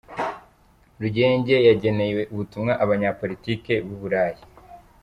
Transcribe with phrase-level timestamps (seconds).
[1.01, 4.41] Rugege yageneye ubutumwa Abanyapolitiki b’u Burayi.